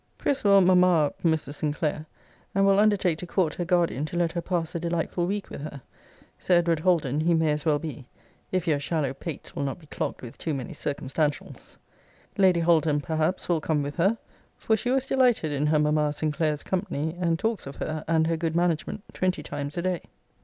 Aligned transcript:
Pris. 0.17 0.43
will 0.43 0.61
Mamma 0.61 1.03
up 1.05 1.21
Mrs. 1.21 1.53
Sinclair, 1.57 2.07
and 2.55 2.65
will 2.65 2.79
undertake 2.79 3.19
to 3.19 3.27
court 3.27 3.53
her 3.53 3.65
guardian 3.65 4.03
to 4.05 4.17
let 4.17 4.31
her 4.31 4.41
pass 4.41 4.73
a 4.73 4.79
delightful 4.79 5.27
week 5.27 5.51
with 5.51 5.61
her 5.61 5.83
Sir 6.39 6.55
Edward 6.55 6.79
Holden 6.79 7.19
he 7.19 7.35
may 7.35 7.51
as 7.51 7.65
well 7.65 7.77
be, 7.77 8.07
if 8.51 8.65
your 8.67 8.79
shallow 8.79 9.13
pates 9.13 9.55
will 9.55 9.61
not 9.61 9.77
be 9.77 9.85
clogged 9.85 10.23
with 10.23 10.39
too 10.39 10.55
many 10.55 10.73
circumstantials. 10.73 11.77
Lady 12.35 12.61
Holden, 12.61 12.99
perhaps, 12.99 13.47
will 13.47 13.61
come 13.61 13.83
with 13.83 13.97
her; 13.97 14.17
for 14.57 14.75
she 14.75 14.89
always 14.89 15.05
delighted 15.05 15.51
in 15.51 15.67
her 15.67 15.77
Mamma 15.77 16.11
Sinclair's 16.13 16.63
company, 16.63 17.15
and 17.19 17.37
talks 17.37 17.67
of 17.67 17.75
her, 17.75 18.03
and 18.07 18.25
her 18.25 18.37
good 18.37 18.55
management, 18.55 19.03
twenty 19.13 19.43
times 19.43 19.77
a 19.77 19.83
day. 19.83 20.01